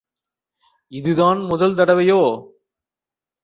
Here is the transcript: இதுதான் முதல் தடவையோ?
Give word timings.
இதுதான் 0.91 1.39
முதல் 1.43 1.75
தடவையோ? 1.75 2.21